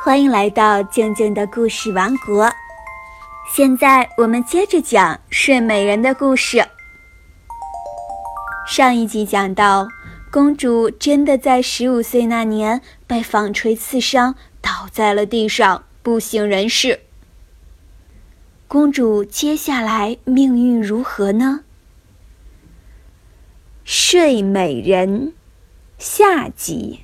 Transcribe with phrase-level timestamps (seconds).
[0.00, 2.48] 欢迎来到静静的故事王国。
[3.52, 6.64] 现在我们接着讲睡美人的故事。
[8.68, 9.88] 上一集讲到，
[10.30, 17.00] 公主真的在十五岁那年被纺锤刺伤，倒在了地上，不省人事。
[18.68, 21.64] 公主接下来命运如何呢？
[23.84, 25.32] 睡美人
[25.98, 27.00] 下集。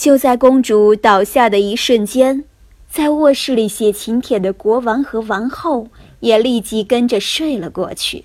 [0.00, 2.46] 就在公主倒下的一瞬间，
[2.88, 5.88] 在卧室里写请帖的国王和王后
[6.20, 8.24] 也立即跟着睡了过去。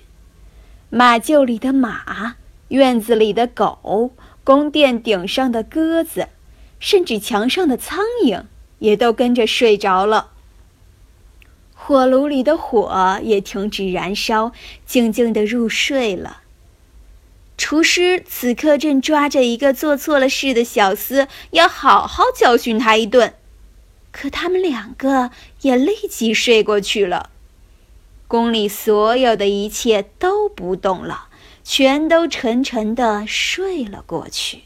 [0.88, 2.36] 马厩里的马，
[2.68, 4.12] 院子里的狗，
[4.42, 6.28] 宫殿顶上的鸽子，
[6.80, 8.44] 甚至墙上的苍蝇，
[8.78, 10.28] 也都跟着睡着了。
[11.74, 14.52] 火炉里的火也停止燃烧，
[14.86, 16.38] 静静地入睡了。
[17.56, 23.34] 厨师此刻正抓着一个做错了事的小厮，要好好教训他一顿。
[24.12, 25.30] 可他们两个
[25.62, 27.30] 也立即睡过去了。
[28.28, 31.28] 宫里所有的一切都不动了，
[31.62, 34.62] 全都沉沉的睡了过去。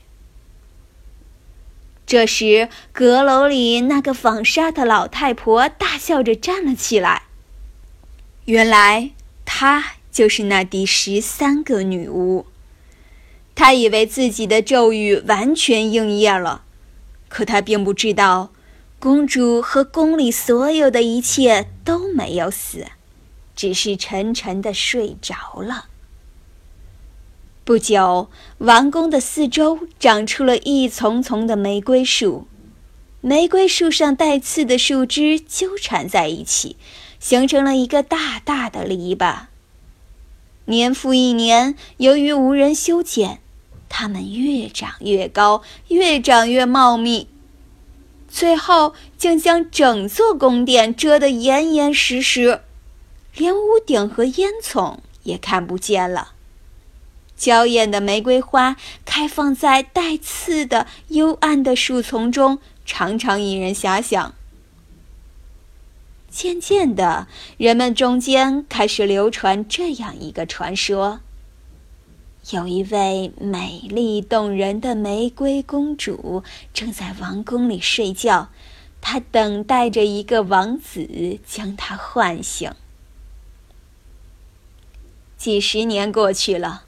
[2.07, 7.23] 这时，阁楼里那个纺纱的老太婆大笑着站了起来。
[8.47, 9.11] 原来，
[9.45, 12.47] 她就是那第十三个女巫。
[13.63, 16.65] 他以为自己的咒语完全应验了，
[17.29, 18.53] 可他并不知道，
[18.99, 22.87] 公主和宫里所有的一切都没有死，
[23.55, 25.89] 只是沉沉的睡着了。
[27.63, 32.47] 不久，王宫的四周长出了一丛丛的玫瑰树，
[33.21, 36.79] 玫瑰树上带刺的树枝纠缠在一起，
[37.19, 39.49] 形成了一个大大的篱笆。
[40.65, 43.41] 年复一年，由于无人修剪。
[43.91, 47.29] 它们越长越高，越长越茂密，
[48.31, 52.63] 最后竟将整座宫殿遮得严严实实，
[53.35, 56.33] 连屋顶和烟囱也看不见了。
[57.37, 64.35] 娇艳的玫瑰花开放在带刺的幽暗的树丛中，常常引人遐想。
[66.31, 67.27] 渐渐的，
[67.57, 71.21] 人们中间开始流传这样一个传说。
[72.49, 76.43] 有一位美丽动人的玫瑰公主
[76.73, 78.49] 正在王宫里睡觉，
[79.03, 82.73] 她等待着一个王子将她唤醒。
[85.37, 86.85] 几十年过去了，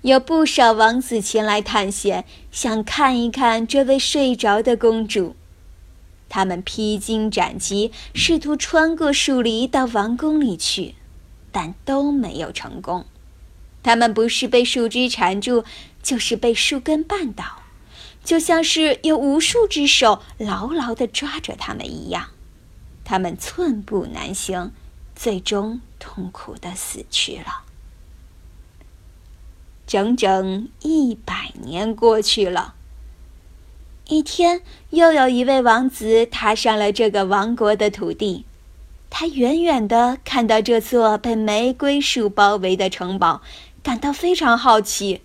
[0.00, 5.36] 有不少王子前来探险，想看一看这位睡着的公主。
[6.30, 10.94] 他们披荆斩棘，试图穿过树篱到王宫里去，
[11.52, 13.04] 但都没有成功。
[13.84, 15.64] 他们不是被树枝缠住，
[16.02, 17.62] 就是被树根绊倒，
[18.24, 22.30] 就像是有无数只手牢牢地抓着他们一样。
[23.04, 24.72] 他们寸步难行，
[25.14, 27.62] 最终痛苦地死去了。
[29.86, 32.74] 整整一百年过去了，
[34.08, 38.46] 一天，又有一位王子踏上了这个王国的土地。
[39.10, 43.42] 他远远地看到这座被玫瑰树包围的城堡。
[43.84, 45.20] 感到非常好奇，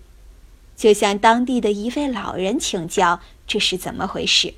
[0.76, 4.52] 就向当地的一位老人请教这是怎么回事。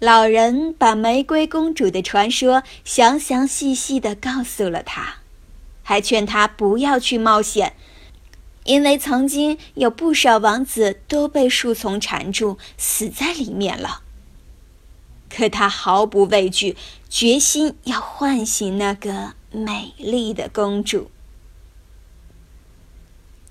[0.00, 5.18] 老人把玫瑰公主的传说详详细细的告诉了他，
[5.84, 7.74] 还劝他不要去冒险，
[8.64, 14.02] 因为曾经有不少王子都被树丛缠住，死在里面了。
[15.30, 16.76] 可他毫不畏惧，
[17.08, 21.10] 决心要唤醒那个美丽的公主。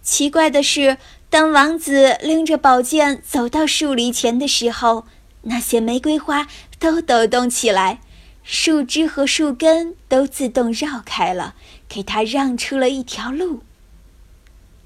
[0.05, 0.99] 奇怪的是，
[1.31, 5.07] 当王子拎着宝剑走到树篱前的时候，
[5.41, 8.01] 那些玫瑰花都抖动起来，
[8.43, 11.55] 树枝和树根都自动绕开了，
[11.89, 13.63] 给他让出了一条路。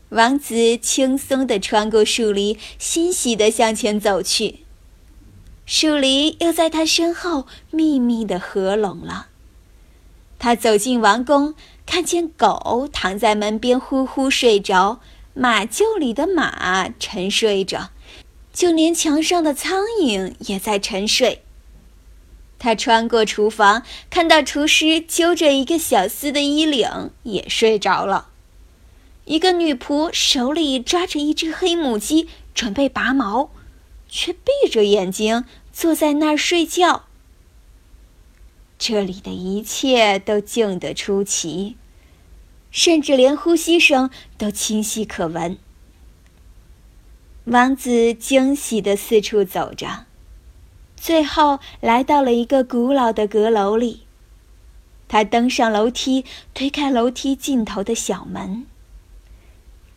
[0.07, 4.59] 王子轻松地穿过树篱，欣喜地向前走去。
[5.65, 9.27] 树篱又在他身后密密地合拢了。
[10.39, 11.53] 他走进王宫。
[11.91, 14.99] 看见狗躺在门边呼呼睡着，
[15.33, 17.89] 马厩里的马沉睡着，
[18.53, 21.41] 就连墙上的苍蝇也在沉睡。
[22.59, 23.81] 他穿过厨房，
[24.11, 28.27] 看到厨师揪着一个小厮的衣领，也睡着了。
[29.25, 33.49] 一个女仆手里抓着一只黑母鸡，准备拔毛，
[34.07, 35.43] 却闭着眼睛
[35.73, 37.05] 坐在那儿睡觉。
[38.79, 41.75] 这里的一切都静得出奇，
[42.71, 45.57] 甚至连呼吸声都清晰可闻。
[47.43, 50.05] 王子惊喜地四处走着，
[50.95, 54.03] 最后来到了一个古老的阁楼里。
[55.09, 56.23] 他登上楼梯，
[56.53, 58.65] 推开楼梯尽头的小门，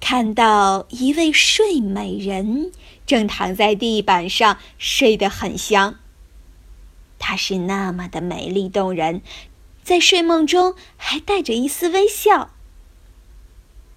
[0.00, 2.73] 看到一位睡美人
[3.06, 5.96] 正躺在地板上睡得很香。
[7.25, 9.23] 她是那么的美丽动人，
[9.85, 12.51] 在睡梦中还带着一丝微笑。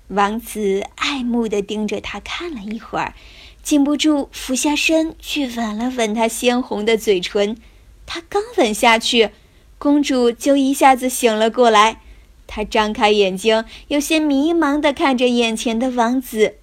[0.10, 3.16] 王子爱慕地盯着她看了一会儿，
[3.63, 7.57] 禁不住俯下身去吻了吻她鲜红的嘴唇。
[8.06, 9.31] 他刚吻下去。
[9.80, 12.00] 公主就一下子醒了过来，
[12.45, 16.56] 她张开眼睛，有些迷茫地看着眼前的王子。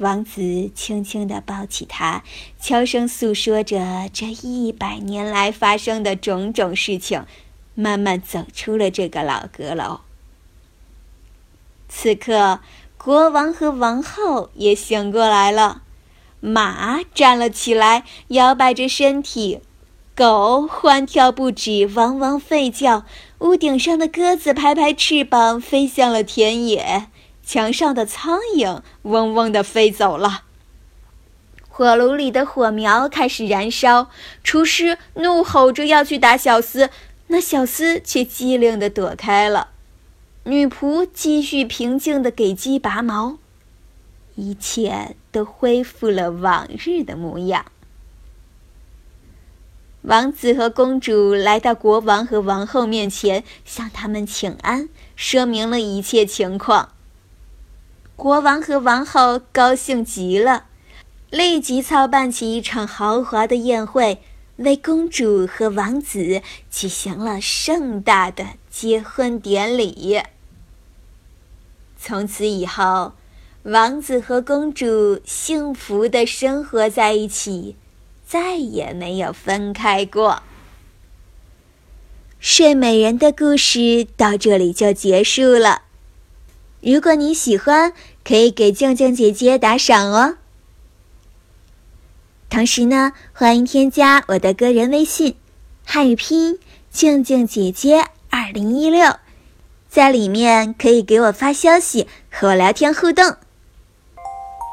[0.00, 2.24] 王子轻轻地抱起她，
[2.58, 7.26] 悄声诉说着这一百年来发生的种种事情，
[7.74, 10.00] 慢慢走出了这个老阁楼。
[11.88, 12.60] 此刻，
[12.96, 15.82] 国王和王后也醒过来了，
[16.40, 19.60] 马站了起来，摇摆着身体。
[20.16, 23.04] 狗欢跳不止，汪汪吠叫；
[23.38, 27.08] 屋顶上的鸽子拍拍翅膀，飞向了田野；
[27.50, 30.44] 墙上的苍蝇嗡嗡地飞走了。
[31.68, 34.08] 火炉里的火苗开始燃烧，
[34.44, 36.90] 厨师怒吼着要去打小厮，
[37.26, 39.70] 那小厮却机灵地躲开了。
[40.44, 43.38] 女仆继续平静地给鸡拔毛，
[44.36, 47.66] 一切都恢复了往日的模样。
[50.02, 56.90] 王子和公主来到国王和王后面前，向他们请安，说明了一切情况。
[58.20, 60.66] 国王和王后高兴极了，
[61.30, 64.18] 立即操办起一场豪华的宴会，
[64.56, 70.20] 为公主和王子举行了盛大的结婚典礼。
[71.98, 73.14] 从此以后，
[73.62, 77.76] 王子和公主幸福的生活在一起。
[78.26, 80.42] 再也没有分开过。
[82.38, 85.82] 睡美人的故事到这里就结束了。
[86.80, 87.92] 如果你喜欢，
[88.24, 90.36] 可以给静静姐姐打赏哦。
[92.48, 95.36] 同时呢，欢迎添加我的个人微信，
[95.84, 96.58] 汉语拼音
[96.90, 99.16] 静静姐姐二零一六，
[99.88, 103.36] 在里面可以给我发消息和我聊天互动。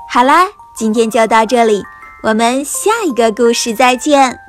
[0.10, 1.84] 好啦，今天就到这里。
[2.24, 4.47] 我们下一个故事再见。